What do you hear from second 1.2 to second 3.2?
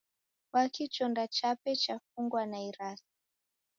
chape chafungwa na irasi?